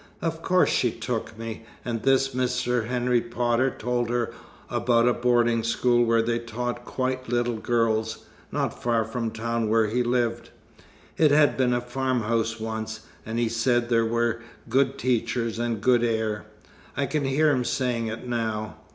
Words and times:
Of 0.19 0.41
course 0.41 0.69
she 0.71 0.89
took 0.89 1.37
me, 1.37 1.63
and 1.85 2.01
this 2.01 2.29
Mr. 2.29 2.87
Henry 2.87 3.21
Potter 3.21 3.69
told 3.69 4.09
her 4.09 4.31
about 4.67 5.07
a 5.07 5.13
boarding 5.13 5.61
school 5.61 6.03
where 6.03 6.23
they 6.23 6.39
taught 6.39 6.85
quite 6.85 7.29
little 7.29 7.57
girls, 7.57 8.25
not 8.51 8.81
far 8.81 9.05
from 9.05 9.29
the 9.29 9.37
town 9.37 9.69
where 9.69 9.85
he 9.85 10.01
lived. 10.01 10.49
It 11.19 11.29
had 11.29 11.55
been 11.55 11.71
a 11.71 11.81
farmhouse 11.81 12.59
once, 12.59 13.01
and 13.27 13.37
he 13.37 13.47
said 13.47 13.89
there 13.89 14.03
were 14.07 14.41
'good 14.67 14.97
teachers 14.97 15.59
and 15.59 15.79
good 15.81 16.03
air.' 16.03 16.45
I 16.97 17.05
can 17.05 17.23
hear 17.25 17.51
him 17.51 17.63
saying 17.63 18.07
it 18.07 18.27
now. 18.27 18.77